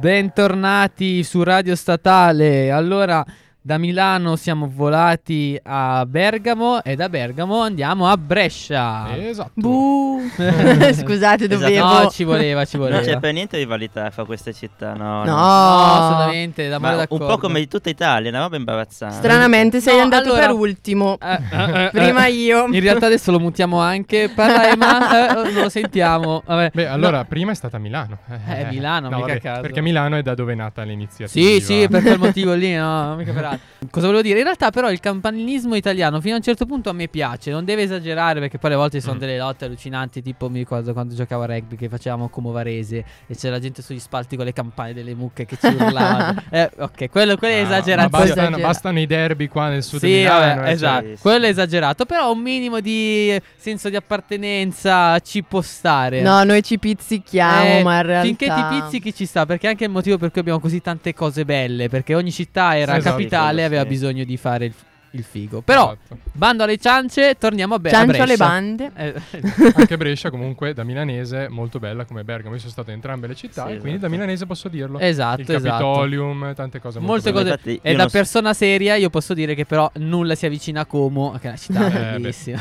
[0.00, 2.70] Bentornati su Radio Statale.
[2.70, 3.24] Allora,
[3.62, 9.14] da Milano siamo volati a Bergamo e da Bergamo andiamo a Brescia.
[9.16, 9.50] Esatto.
[9.54, 10.20] Buh.
[10.34, 11.46] Scusate, Esatto.
[11.46, 11.86] dovevo.
[12.02, 13.02] No, ci voleva, ci Non voleva.
[13.04, 15.24] c'è per niente rivalità fra queste città, no.
[15.24, 17.26] No, No, assolutamente, da Ma un d'accordo.
[17.26, 19.16] po' come di tutta Italia, una roba imbarazzante.
[19.16, 21.18] Stranamente sei No, andato allora- per ultimo.
[21.20, 22.32] Eh, eh, eh, Prima eh.
[22.32, 22.66] io.
[22.66, 24.30] In realtà adesso lo mutiamo anche.
[24.34, 26.42] Parla Emma, eh, non lo sentiamo.
[26.46, 26.70] Vabbè.
[26.72, 26.92] Beh, No.
[26.92, 28.18] allora, prima è stata Milano.
[28.48, 29.60] Eh, Milano, No, mica vabbè, caso.
[29.60, 31.28] Perché Milano è da dove è nata l'iniziativa.
[31.28, 33.88] Sì, sì, per quel motivo lì, no, mica per altro.
[33.90, 34.38] Cosa volevo dire?
[34.38, 37.50] In realtà, però, il campanilismo italiano fino a un certo punto a me piace.
[37.50, 39.20] Non deve esagerare, perché poi alle volte ci sono Mm.
[39.20, 40.22] delle lotte allucinanti.
[40.22, 43.98] Tipo, mi ricordo quando giocavo a rugby che facevamo come Varese e c'era gente sugli
[43.98, 46.42] spalti con le campane delle mucche che ci urlavano.
[46.50, 48.08] eh, ok, quello, quello è Ah, esagerato.
[48.16, 50.54] Ma bastano, bastano i derby qua nel sud Sì, di Milano.
[50.56, 51.06] vabbè, eh, esatto.
[51.16, 51.20] sì.
[51.20, 52.04] Quello è esagerato.
[52.06, 56.20] Però un minimo di senso di appartenenza ci può stare.
[56.22, 58.26] No, noi ci pizzichiamo, Eh, ma in realtà.
[58.26, 61.14] Finché ti pizzichi ci sta, perché è anche il motivo per cui abbiamo così tante
[61.14, 61.88] cose belle.
[61.88, 63.16] Perché ogni città era Esatto.
[63.16, 63.88] capitale e Sì, aveva sì.
[63.88, 64.74] bisogno di fare il,
[65.12, 65.60] il figo.
[65.62, 66.18] Però, Esatto.
[66.32, 68.22] bando alle ciance, torniamo a, Be- a Ciancio Brescia.
[68.24, 68.90] alle bande.
[68.94, 69.14] Eh,
[69.74, 72.54] Anche Brescia comunque da milanese molto bella come Bergamo.
[72.54, 74.02] Io sono stato in entrambe le città Sì, e quindi esatto.
[74.06, 74.98] da milanese posso dirlo.
[75.00, 75.68] esatto, Il esatto.
[75.84, 77.56] Capitolium, tante cose molto Molte belle.
[77.56, 77.70] cose.
[77.70, 80.86] Infatti, E da so- persona seria io posso dire che però nulla si avvicina a
[80.86, 82.58] Como, che è una città Eh, bellissima.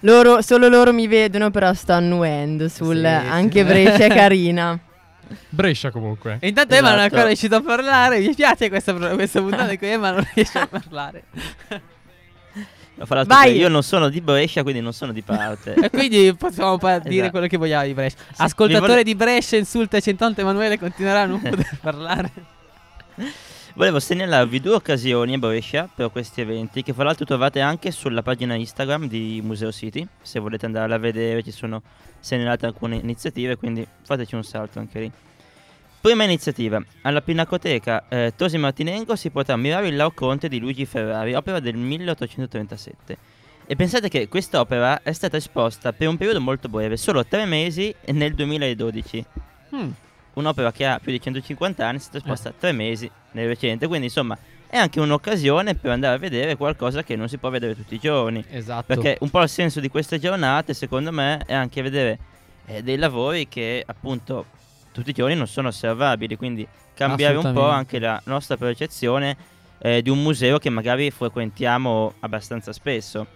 [0.00, 2.96] Loro, solo loro mi vedono, però sto annuendo sul.
[2.98, 3.64] Sì, anche sì.
[3.64, 4.78] Brescia è carina.
[5.48, 6.38] Brescia comunque.
[6.40, 7.14] E intanto Emma non è Esatto.
[7.14, 8.18] ancora riuscito a parlare.
[8.20, 11.24] Mi piace questa, questa puntata in cui Emma non riesce a parlare.
[13.26, 13.56] Vai.
[13.56, 15.74] io non sono di Brescia, quindi non sono di parte.
[15.84, 17.30] E quindi possiamo pa- dire Esatto.
[17.32, 18.16] quello che vogliamo di Brescia.
[18.32, 22.32] Sì, Ascoltatore vole- di Brescia insulta Centonte Emanuele continuerà a non poter parlare.
[23.76, 28.22] Volevo segnalarvi due occasioni a Brescia per questi eventi, che fra l'altro trovate anche sulla
[28.22, 30.08] pagina Instagram di Museo City.
[30.22, 31.82] Se volete andare a vedere, ci sono
[32.18, 35.12] segnalate alcune iniziative, quindi fateci un salto anche lì.
[36.00, 41.34] Prima iniziativa, alla Pinacoteca eh, Tosi Martinengo si potrà ammirare il Laocoonte di Luigi Ferrari,
[41.34, 43.18] opera del 1837.
[43.66, 47.94] E pensate che quest'opera è stata esposta per un periodo molto breve, solo tre mesi
[48.06, 49.26] nel 2012
[49.70, 49.90] Hmm.
[50.36, 54.06] Un'opera che ha più di 150 anni è stata esposta tre mesi nel recente, quindi
[54.06, 54.36] insomma
[54.68, 57.98] è anche un'occasione per andare a vedere qualcosa che non si può vedere tutti i
[57.98, 58.44] giorni.
[58.50, 58.84] Esatto.
[58.86, 62.18] Perché un po' il senso di queste giornate, secondo me, è anche vedere
[62.66, 64.46] eh, dei lavori che appunto
[64.92, 67.76] tutti i giorni non sono osservabili, quindi cambiare un po' Assolutamente.
[67.78, 69.36] anche la nostra percezione
[69.78, 73.26] eh, di un museo che magari frequentiamo abbastanza spesso.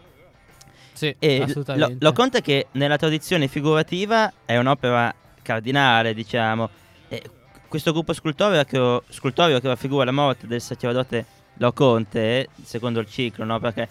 [0.93, 1.97] Sì, E l- lo, assolutamente.
[2.05, 6.69] lo conta che nella tradizione figurativa è un'opera cardinale, diciamo.
[7.71, 11.25] Questo gruppo scultoreo che, scultoreo che raffigura la morte del sacerdote
[11.59, 13.61] Loconte, secondo il ciclo, no?
[13.61, 13.89] Perché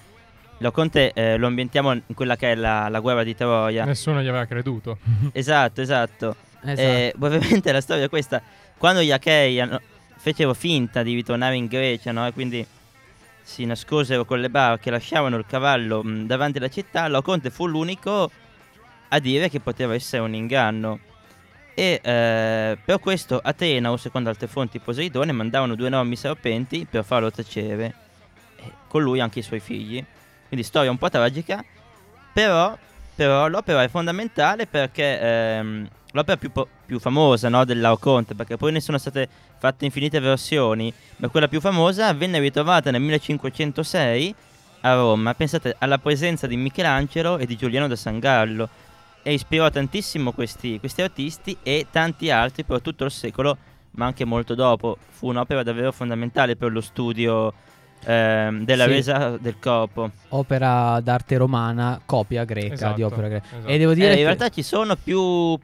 [0.58, 3.86] Loconte eh, lo ambientiamo in quella che è la, la guerra di Troia.
[3.86, 4.98] Nessuno gli aveva creduto.
[5.32, 6.36] esatto, esatto.
[6.62, 6.82] Esatto.
[6.82, 8.42] E brevemente la storia è questa.
[8.78, 9.80] Quando gli Achei hanno-
[10.18, 12.28] fecero finta di ritornare in Grecia, no?
[12.28, 12.66] E quindi
[13.42, 18.30] si nascosero con le barche, lasciavano il cavallo mh, davanti alla città, Laoconte fu l'unico
[19.08, 21.00] a dire che poteva essere un inganno.
[21.80, 27.06] E eh, per questo Atena, o secondo altre fonti Poseidone, mandavano due enormi serpenti per
[27.06, 27.94] farlo tacere.
[28.58, 30.04] E con lui anche i suoi figli.
[30.50, 31.64] Quindi storia un po' tragica,
[32.34, 32.78] però,
[33.16, 38.58] però l'opera è fondamentale perché ehm, l'opera più, po- più famosa no, del Laoconte, perché
[38.58, 44.36] poi ne sono state fatte infinite versioni, ma quella più famosa venne ritrovata nel 1506
[44.82, 45.34] a Roma.
[45.34, 48.68] Pensate alla presenza di Michelangelo e di Giuliano da San Gallo
[49.22, 53.58] e ispirò tantissimo questi, questi artisti e tanti altri per tutto il secolo,
[53.92, 54.98] ma anche molto dopo.
[55.10, 57.54] Fu un'opera davvero fondamentale per lo studio
[58.06, 58.90] ehm, della Sì.
[58.90, 60.10] resa del corpo.
[60.30, 63.46] Opera d'arte romana, copia greca Esatto, di opera greca.
[63.48, 63.68] esatto.
[63.68, 65.58] E devo Eh, dire in che realtà ci sono più,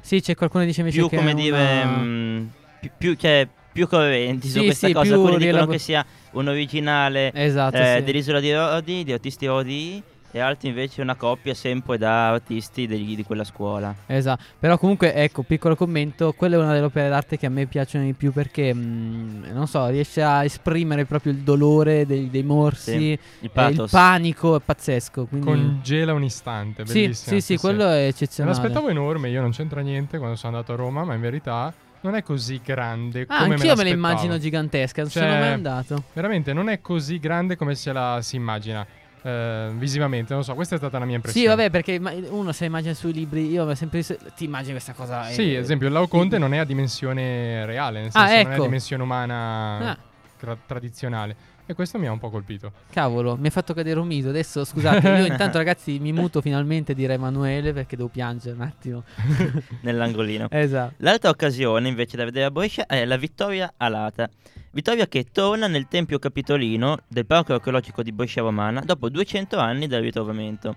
[0.00, 2.46] sì, c'è qualcuno che dice invece più che come dire, una- mm,
[2.80, 5.14] più, più, cioè, più correnti su Sì, questa sì, cosa.
[5.14, 8.02] Alcuni dicono rielabor- che sia un originale Esatto, eh, sì.
[8.04, 13.16] dell'isola di Rodi, di artisti Rodi, e altri invece una coppia sempre da artisti degli-
[13.16, 13.94] di quella scuola.
[14.06, 17.66] Esatto, però comunque ecco, piccolo commento, quella è una delle opere d'arte che a me
[17.66, 22.42] piacciono di più perché, mm, non so, riesce a esprimere proprio il dolore dei, dei
[22.42, 23.84] morsi, Sì, Il pathos.
[23.92, 25.24] il panico, è pazzesco.
[25.26, 25.46] Quindi...
[25.46, 27.38] Congela un istante, sì, bellissimo.
[27.40, 28.56] sì, sì, quello è Me eccezionale.
[28.56, 32.14] l'aspettavo enorme, io non c'entra niente quando sono andato a Roma, ma in verità non
[32.14, 33.94] è così grande Ah, come anch'io me la l'aspettavo.
[33.96, 36.02] immagino gigantesca, non Cioè, sono mai andato.
[36.12, 38.86] Veramente non è così grande come se la si immagina
[39.28, 41.46] eh, visivamente, non so, questa è stata la mia impressione.
[41.46, 44.92] Sì, vabbè, perché uno se immagina sui libri, io ho sempre visto- ti immagini questa
[44.92, 45.24] cosa.
[45.24, 48.46] Sì, eh, ad esempio il Laoconte non è a dimensione reale, nel Ah, senso non
[48.46, 48.62] è a ecco.
[48.64, 49.98] dimensione umana Ah.
[50.38, 51.36] tra- tradizionale.
[51.70, 52.72] E questo mi ha un po' colpito.
[52.90, 54.30] Cavolo, mi ha fatto cadere un mito.
[54.30, 59.04] Adesso scusate, io intanto ragazzi mi muto finalmente dire Emanuele perché devo piangere un attimo.
[59.82, 60.46] nell'angolino.
[60.50, 60.94] Esatto.
[60.98, 64.30] L'altra occasione invece da vedere a Brescia è la Vittoria Alata.
[64.70, 69.86] Vittoria che torna nel Tempio Capitolino del Parco Archeologico di Brescia Romana dopo 200 anni
[69.86, 70.76] dal ritrovamento.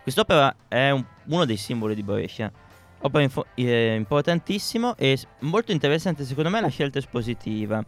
[0.00, 2.50] Quest'opera è un- uno dei simboli di Brescia.
[3.00, 7.82] Opera info- eh, importantissimo e molto interessante secondo me la scelta espositiva.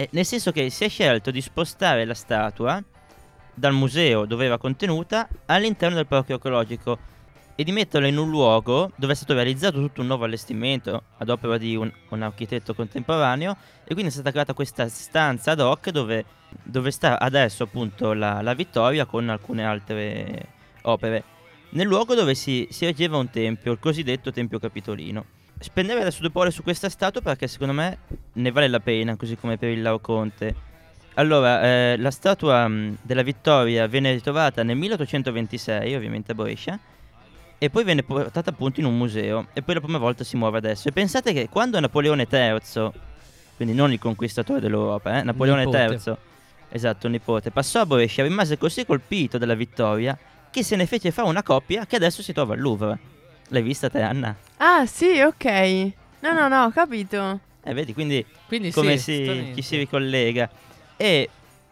[0.00, 2.80] Eh, nel senso che si è scelto di spostare la statua
[3.52, 6.98] dal museo dove era contenuta all'interno del parco archeologico
[7.56, 11.28] e di metterla in un luogo dove è stato realizzato tutto un nuovo allestimento ad
[11.30, 15.90] opera di un, un architetto contemporaneo e quindi è stata creata questa stanza ad hoc
[15.90, 16.24] dove,
[16.62, 20.46] dove sta adesso appunto la, la Vittoria con alcune altre
[20.82, 21.24] opere
[21.70, 25.37] nel luogo dove si, si ergeva un tempio, il cosiddetto Tempio Capitolino.
[25.60, 27.98] Spendere adesso due parole su questa statua perché secondo me
[28.34, 30.66] ne vale la pena, così come per il Laoconte.
[31.14, 36.78] Allora, eh, la statua mh, della Vittoria venne ritrovata nel 1826, ovviamente a Brescia,
[37.58, 40.58] e poi venne portata appunto in un museo, e poi la prima volta si muove
[40.58, 40.88] adesso.
[40.88, 42.90] E pensate che quando Napoleone III,
[43.56, 46.00] quindi non il conquistatore dell'Europa, eh, Napoleone Nipote.
[46.04, 46.16] III,
[46.68, 50.16] esatto, nipote, passò a Brescia, rimase così colpito dalla Vittoria
[50.52, 53.16] che se ne fece fare una coppia che adesso si trova al Louvre.
[53.48, 54.34] L'hai vista te, Anna?
[54.58, 55.44] Ah, sì, ok.
[56.20, 57.40] No, no, no, ho capito.
[57.62, 60.48] Eh, vedi, quindi Quindi come sì, si, ci si ricollega.
[60.96, 61.28] E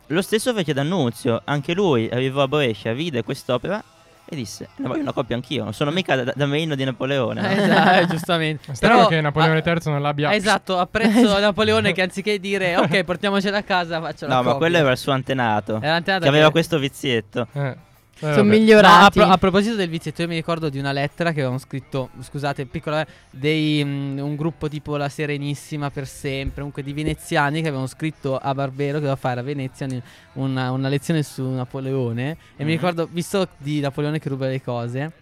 [0.08, 3.82] lo stesso fece D'Annunzio, anche lui arrivò a Brescia, vide quest'opera
[4.28, 7.40] e disse: Ne voglio una coppia anch'io, non sono mica da, da marino di Napoleone.
[7.40, 8.74] no?" Eh, esatto, giustamente.
[8.74, 13.58] Strano Però, che Napoleone III non l'abbia Esatto, apprezzo Napoleone che anziché dire ok, portiamocela
[13.58, 15.76] a casa, faccio la No, ma quello era il suo antenato.
[15.76, 17.46] Era l'antenata Che aveva che- questo vizietto.
[17.52, 17.76] Eh,
[18.18, 18.34] eh, Sono.
[18.34, 19.18] No, a, migliorati.
[19.20, 22.64] pro- a proposito del vizietto, io mi ricordo di una lettera che avevamo scritto, scusate,
[22.66, 27.86] piccola, dei, mm, un gruppo tipo La Serenissima per sempre, comunque di veneziani che avevano
[27.86, 29.86] scritto a Barbero che doveva fare a Venezia
[30.34, 32.30] una, una lezione su Napoleone.
[32.56, 32.76] E mi Mhm.
[32.76, 35.12] ricordo, visto di Napoleone che ruba le cose.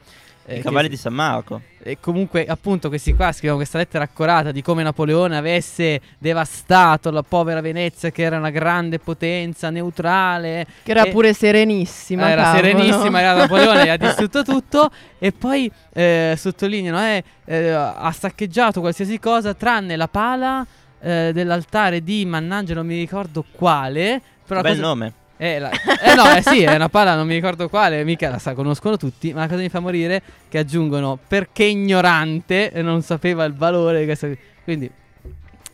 [0.46, 1.60] Eh, I che- cavalli di San Marco.
[1.86, 7.22] E comunque, appunto, questi qua scrivono questa lettera accorata di come Napoleone avesse devastato la
[7.22, 10.66] povera Venezia, che era una grande potenza neutrale.
[10.82, 12.30] Che era e- pure serenissima.
[12.30, 12.62] era cavolo.
[12.62, 14.90] serenissima, era Napoleone, ha distrutto tutto.
[15.18, 20.66] E poi eh, sottolineano: eh, eh, ha saccheggiato qualsiasi cosa tranne la pala
[21.00, 24.20] eh, dell'altare di Mannaggia, non mi ricordo quale.
[24.46, 25.12] Però Bel cosa- nome.
[25.36, 28.38] Eh, la- eh, no, eh sì, è una pala, non mi ricordo quale, mica la
[28.38, 33.02] sa, conoscono tutti, ma la cosa mi fa morire che aggiungono perché ignorante e non
[33.02, 34.28] sapeva il valore di questa
[34.62, 34.90] Quindi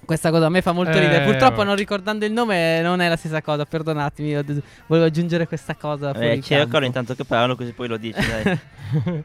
[0.04, 1.24] questa cosa a me fa molto Eh, ridere.
[1.24, 1.66] Purtroppo vabbè.
[1.68, 5.74] non ricordando il nome non è la stessa cosa, perdonatemi, io d- volevo aggiungere questa
[5.76, 8.58] cosa Eh, cercalo intanto che parlo così poi lo dici, dai.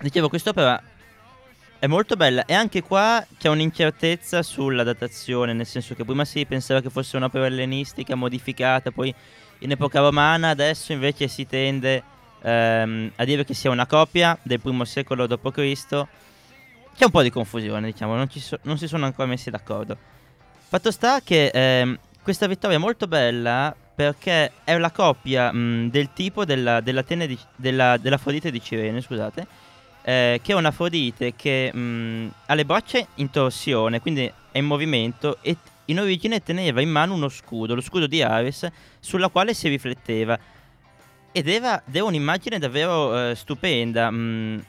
[0.00, 0.82] Dicevo, quest'opera
[1.78, 6.44] è molto bella e anche qua c'è un'incertezza sulla datazione, nel senso che prima si
[6.44, 9.14] pensava che fosse un'opera ellenistica modificata, poi
[9.60, 12.02] in epoca romana, adesso invece si tende
[12.42, 15.76] ehm, a dire che sia una copia del primo secolo d.C.
[16.96, 19.96] C'è un po' di confusione, diciamo, non, so- non si sono ancora messi d'accordo.
[20.68, 26.12] Fatto sta che ehm, questa vittoria è molto bella perché è la coppia mh, del
[26.12, 29.46] tipo della, dell'Atene di, della, dell'Afrodite di Cirene, scusate,
[30.02, 35.38] eh, che è un'Afrodite che mh, ha le braccia in torsione, quindi è in movimento
[35.42, 38.66] e in origine teneva in mano uno scudo, lo scudo di Ares,
[39.00, 40.38] sulla quale si rifletteva.
[41.32, 44.10] Ed era, era un'immagine davvero eh, stupenda.
[44.10, 44.64] mh,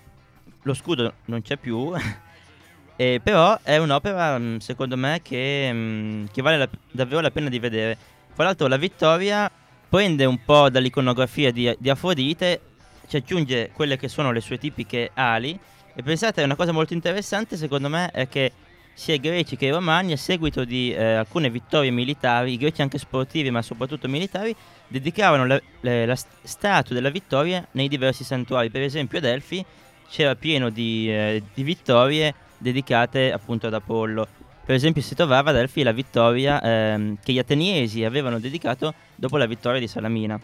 [0.63, 1.91] lo scudo non c'è più,
[2.95, 7.49] eh, però è un'opera, mh, secondo me, che, mh, che vale la- davvero la pena
[7.49, 7.97] di vedere.
[8.33, 9.51] Fra l'altro la Vittoria
[9.89, 12.61] prende un po' dall'iconografia di, di Afrodite,
[13.07, 15.59] ci aggiunge quelle che sono le sue tipiche ali
[15.93, 18.53] e pensate, una cosa molto interessante secondo me è che
[18.93, 22.81] sia i greci che i romani a seguito di eh, alcune vittorie militari, i greci
[22.81, 24.55] anche sportivi ma soprattutto militari,
[24.87, 28.69] dedicavano la, la st- statua della vittoria nei diversi santuari.
[28.69, 29.65] Per esempio ad Elfi
[30.09, 34.27] c'era pieno di, eh, di vittorie dedicate appunto ad Apollo.
[34.63, 39.37] Per esempio si trovava ad Elfi la vittoria ehm, che gli ateniesi avevano dedicato dopo
[39.37, 40.39] la vittoria di Salamina.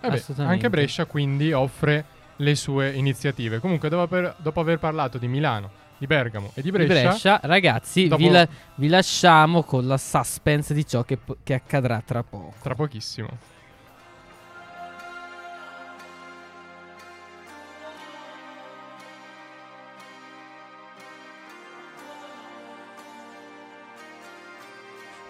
[0.00, 2.04] Eh beh, anche Brescia quindi offre
[2.36, 3.58] le sue iniziative.
[3.58, 7.40] Comunque, dopo aver, dopo aver parlato di Milano, di Bergamo e di Di Brescia, Brescia,
[7.42, 12.00] ragazzi, dopo- vi, la- vi lasciamo con la suspense di ciò che, po- che accadrà
[12.04, 12.54] tra poco.
[12.62, 13.28] tra pochissimo.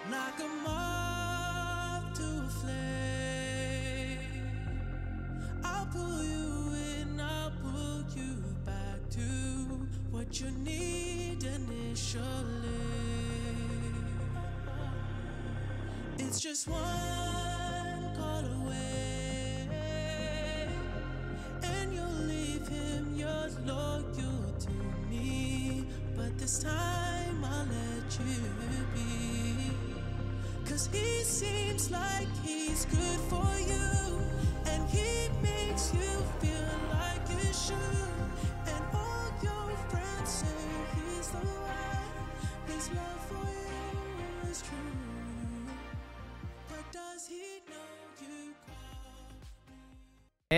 [0.09, 4.19] like a moth to a flame.
[5.63, 6.38] I'll pull you
[16.29, 19.67] It's just one call away,
[21.63, 24.69] and you'll leave him, you're loyal to
[25.09, 25.87] me.
[26.15, 28.43] But this time I'll let you
[28.93, 29.71] be.
[30.69, 34.21] Cause he seems like he's good for you.
[34.67, 38.18] And he makes you feel like you should.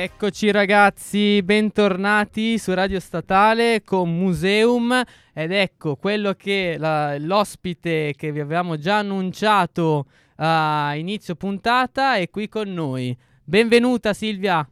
[0.02, 8.32] Eccoci ragazzi, bentornati su Radio Statale con Museum ed ecco quello che la- l'ospite che
[8.32, 10.06] vi avevamo già annunciato
[10.38, 13.14] a inizio puntata è qui con noi.
[13.44, 14.66] Benvenuta Silvia.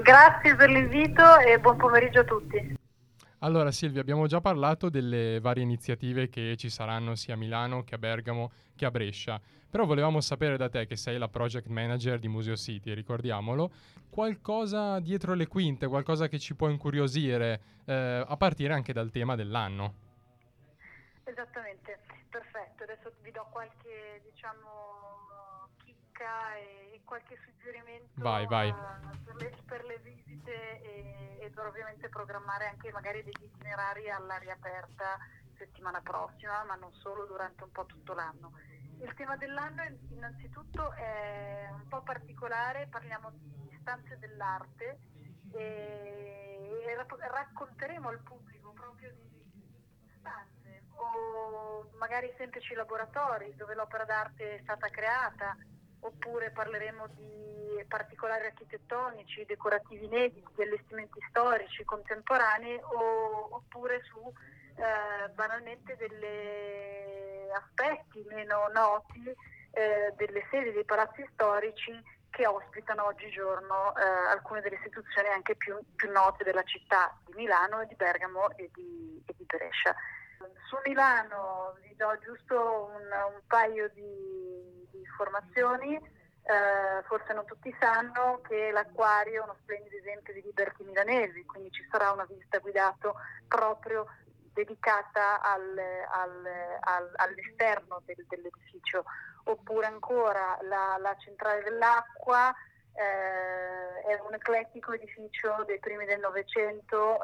[0.00, 2.76] Grazie per l'invito e buon pomeriggio a tutti.
[3.42, 7.94] Allora Silvia, abbiamo già parlato delle varie iniziative che ci saranno sia a Milano che
[7.94, 12.18] a Bergamo che a Brescia, però volevamo sapere da te che sei la project manager
[12.18, 13.70] di Museo City, ricordiamolo,
[14.10, 19.36] qualcosa dietro le quinte, qualcosa che ci può incuriosire, eh, a partire anche dal tema
[19.36, 19.94] dell'anno.
[21.24, 21.98] Esattamente,
[22.28, 22.82] perfetto.
[22.82, 25.29] Adesso vi do qualche, diciamo,
[26.20, 28.72] chicca e, qualche suggerimento Vai, vai.
[29.24, 34.52] per, le, per le visite e, e per ovviamente programmare anche magari degli itinerari all'aria
[34.52, 35.18] aperta
[35.56, 38.52] settimana prossima, ma non solo durante un po' tutto l'anno.
[39.00, 44.98] Il tema dell'anno innanzitutto è un po' particolare, parliamo di stanze dell'arte
[45.52, 54.58] e, e racconteremo al pubblico proprio di stanze o magari semplici laboratori dove l'opera d'arte
[54.58, 55.56] è stata creata
[56.00, 64.32] oppure parleremo di particolari architettonici, decorativi inediti, di allestimenti storici contemporanei o- oppure su
[64.76, 69.34] eh, banalmente degli aspetti meno noti
[69.72, 75.76] eh, delle sedi dei palazzi storici che ospitano oggigiorno eh, alcune delle istituzioni anche più,
[75.96, 79.94] più note della città di Milano, di Bergamo e di, e di Brescia.
[80.68, 84.49] Su Milano vi do giusto un, un paio di,
[85.00, 86.18] di informazioni.
[86.42, 91.70] Eh, forse non tutti sanno che l'acquario è uno splendido esempio di liberty milanesi, quindi
[91.70, 93.12] ci sarà una visita guidata
[93.46, 94.06] proprio
[94.52, 95.78] dedicata al-
[96.10, 99.04] al- al- all'esterno del- dell'edificio,
[99.44, 102.52] oppure ancora la, la centrale dell'acqua
[102.94, 107.20] eh, è un eclettico edificio dei primi del Novecento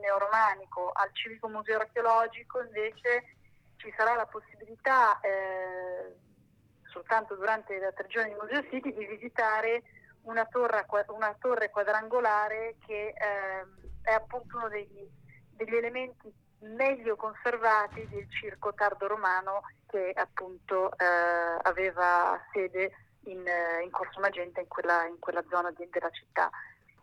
[0.00, 0.90] neoromanico.
[0.94, 3.36] Al Civico Museo Archeologico invece
[3.76, 6.30] ci sarà la possibilità eh,
[6.92, 9.82] soltanto durante la tre giorni di Museo City di visitare
[10.22, 15.08] una torre, una torre quadrangolare che ehm, è appunto uno degli,
[15.56, 21.04] degli elementi meglio conservati del circo tardo romano che appunto eh,
[21.62, 22.92] aveva sede
[23.24, 26.50] in, eh, in Corso Magenta in quella, in quella zona di- della città.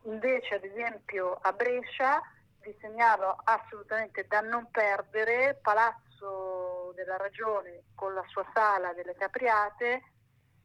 [0.04, 2.22] Invece ad esempio a Brescia
[2.62, 10.02] vi segnalo assolutamente da non perdere Palazzo della Ragione con la sua sala delle capriate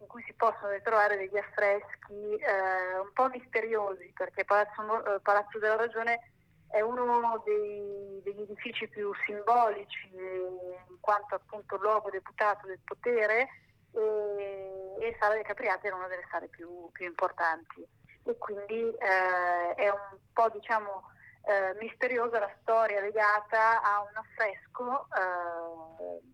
[0.01, 5.59] in cui si possono ritrovare degli affreschi eh, un po' misteriosi perché Palazzo, eh, Palazzo
[5.59, 6.33] della Ragione
[6.69, 13.49] è uno dei- degli edifici più simbolici in quanto appunto luogo deputato del potere
[13.93, 17.87] e, e Sala delle Capriate era una delle sale più, più importanti.
[18.25, 21.13] E quindi eh, è un po' diciamo
[21.47, 26.33] eh, misteriosa la storia legata a un affresco eh,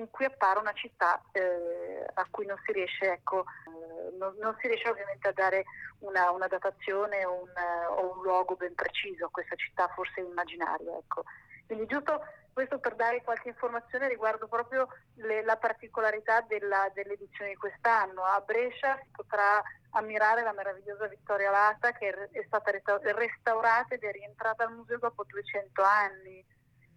[0.00, 4.56] in cui appare una città eh, a cui non si riesce, ecco, eh, non, non
[4.60, 5.64] si riesce ovviamente a dare
[6.00, 10.20] una, una datazione o un, eh, o un luogo ben preciso a questa città forse
[10.20, 10.96] immaginaria.
[10.96, 11.24] Ecco.
[11.66, 12.24] Quindi giusto
[12.58, 18.24] questo per dare qualche informazione riguardo proprio le- la particolarità della- dell'edizione di quest'anno.
[18.24, 24.02] A Brescia si potrà ammirare la meravigliosa Vittoria Lata che è- stata resta- restaurata ed
[24.02, 26.44] è rientrata al museo dopo 200 anni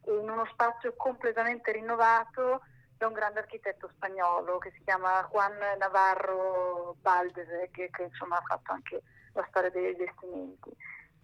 [0.05, 2.61] in uno spazio completamente rinnovato
[2.97, 8.43] da un grande architetto spagnolo che si chiama Juan Navarro Baldeseg, che, che insomma ha
[8.43, 9.03] fatto anche
[9.33, 10.75] la storia dei vestimenti.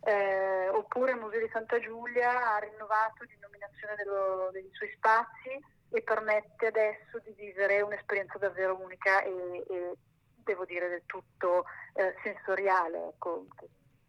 [0.08, 5.60] Eh, oppure il Museo di Santa Giulia ha rinnovato l'illuminazione dello- dei suoi spazi
[5.91, 9.97] e permette adesso di vivere un'esperienza davvero unica e, e
[10.34, 13.47] devo dire del tutto eh, sensoriale, ecco,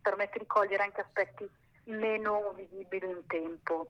[0.01, 1.51] permette di cogliere anche aspetti
[1.86, 3.88] meno visibili un tempo.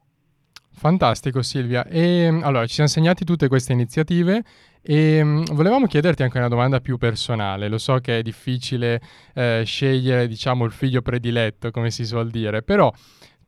[0.71, 1.85] Fantastico Silvia.
[1.87, 4.43] E mm, allora ci siamo segnati tutte queste iniziative
[4.81, 7.69] e mm, volevamo chiederti anche una domanda più personale.
[7.69, 9.01] Lo so che è difficile
[9.35, 12.93] eh, scegliere, diciamo, il figlio prediletto, come si suol dire, però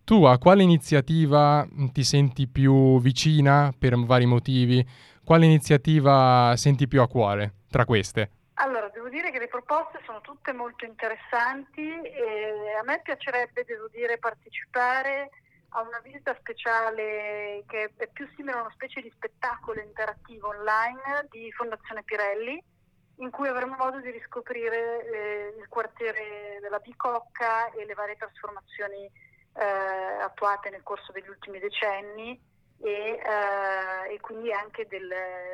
[0.04, 4.84] tu a quale iniziativa mm, ti senti più vicina per vari motivi?
[5.24, 8.30] Quale iniziativa senti più a cuore tra queste?
[8.54, 13.88] Allora, devo dire che le proposte sono tutte molto interessanti e a me piacerebbe, devo
[13.92, 15.30] dire, partecipare
[15.70, 21.26] a una visita speciale che è più simile a una specie di spettacolo interattivo online
[21.30, 22.62] di Fondazione Pirelli,
[23.16, 29.04] in cui avremo modo di riscoprire eh, il quartiere della Bicocca e le varie trasformazioni
[29.04, 29.64] eh,
[30.22, 32.40] attuate nel corso degli ultimi decenni
[32.82, 35.08] e, eh, e quindi anche del,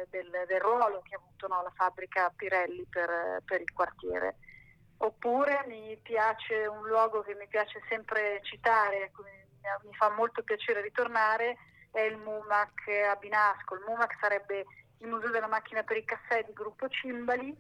[0.09, 4.37] del- del ruolo che ha avuto no, la fabbrica Pirelli per, per il quartiere.
[4.99, 9.25] Oppure mi piace un luogo che mi piace sempre citare, ecco,
[9.85, 11.57] mi, fa molto piacere ritornare,
[11.91, 13.75] è il MUMAC a Binasco.
[13.75, 14.65] Il MUMAC sarebbe
[14.99, 17.55] il Museo della Macchina per il Caffè di Gruppo Cimbali,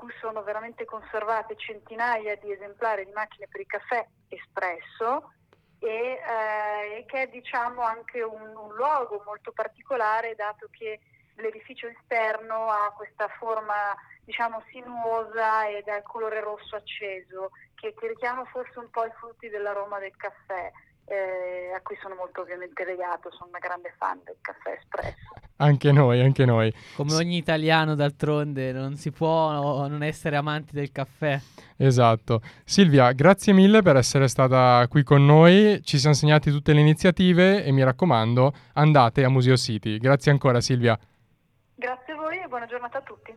[0.00, 5.34] cui sono veramente conservate centinaia di esemplari di macchine per il caffè espresso
[5.78, 11.00] e, eh, che è diciamo anche un, un luogo molto particolare dato che
[11.36, 13.94] l'edificio esterno ha questa forma
[14.24, 19.98] diciamo sinuosa e dal colore rosso acceso che richiama forse un po' i frutti dell'aroma
[19.98, 20.72] del caffè
[21.10, 25.34] eh, a cui sono molto ovviamente legato, sono una grande fan del caffè espresso.
[25.56, 26.72] Anche noi, anche noi.
[26.94, 31.38] Come ogni italiano d'altronde non si può non essere amanti del caffè.
[31.76, 32.40] Esatto.
[32.64, 35.82] Silvia, grazie mille per essere stata qui con noi.
[35.82, 39.98] Ci siamo segnati tutte le iniziative e mi raccomando, andate a Museo City.
[39.98, 40.98] Grazie ancora Silvia.
[41.74, 43.36] Grazie a voi e buona giornata a tutti.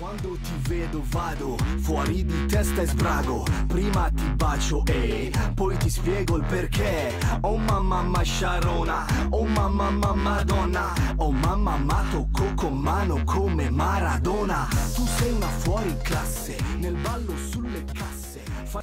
[0.00, 3.44] Quando ti vedo vado fuori di testa e sbrago.
[3.68, 7.12] Prima ti bacio e poi ti spiego il perché.
[7.42, 10.94] Oh mamma ma Sharona, oh mamma ma Madonna.
[11.16, 14.66] Oh mamma ma tocco con mano come Maradona.
[14.94, 18.40] Tu sei una fuori classe nel ballo sulle casse.
[18.64, 18.82] Fa-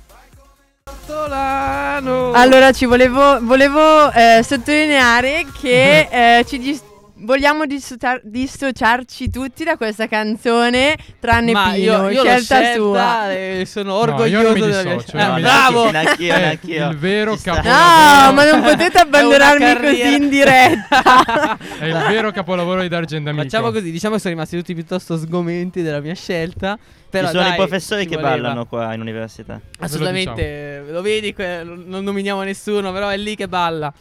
[1.04, 2.32] Solano!
[2.34, 6.84] Allora ci volevo, volevo eh, sottolineare che eh, ci dis-
[7.20, 13.32] vogliamo dissociar- dissociarci tutti da questa canzone tranne Ma Pino, io, io scelta scelta sua.
[13.34, 15.34] e sono No, io non orgoglioso della mia dissocio, scelta.
[15.36, 15.92] mi bravo!
[15.92, 16.90] Neanch'io, È neanch'io.
[16.90, 18.26] il vero capolavoro.
[18.26, 21.58] No, ma non potete abbandonarmi così in diretta.
[21.80, 23.44] È il vero capolavoro di D'Argent Amico.
[23.44, 26.78] Facciamo così, diciamo che sono rimasti tutti piuttosto sgomenti della mia scelta.
[27.10, 28.32] Però Ci sono dai, i professori che voleva.
[28.36, 29.62] ballano qua in università.
[29.80, 33.94] Assolutamente, lo, vedi, que- non nominiamo nessuno, però è lì che balla.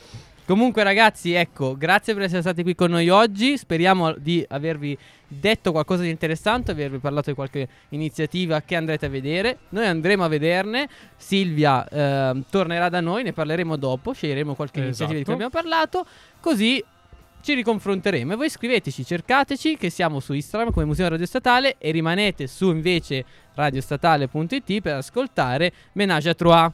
[0.47, 5.73] Comunque ragazzi, ecco, grazie per essere stati qui con noi oggi, speriamo di avervi detto
[5.73, 9.59] qualcosa di interessante, avervi parlato di qualche iniziativa che andrete a vedere.
[9.71, 15.19] Noi andremo a vederne, Silvia ehm, tornerà da noi, ne parleremo dopo, sceglieremo qualche iniziativa
[15.19, 15.47] di cui Esatto.
[15.47, 16.07] abbiamo parlato,
[16.39, 16.81] così
[17.41, 18.35] ci riconfronteremo.
[18.35, 22.71] E voi scriveteci, cercateci, che siamo su Instagram come Museo Radio Statale e rimanete su
[22.71, 26.71] invece radiostatale.it per ascoltare Menage a Trois.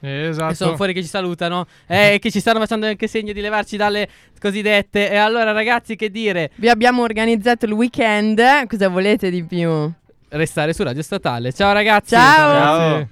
[0.00, 0.52] Esatto.
[0.52, 1.66] E sono fuori che ci salutano.
[1.86, 5.10] Eh, che ci stanno facendo anche segno di levarci dalle cosiddette.
[5.10, 6.50] E allora, ragazzi, che dire?
[6.56, 9.90] Vi abbiamo organizzato il weekend, cosa volete di più?
[10.28, 11.52] Restare su Radio Statale.
[11.52, 12.14] Ciao, ragazzi.
[12.14, 12.52] Ciao.
[12.52, 13.08] Ciao.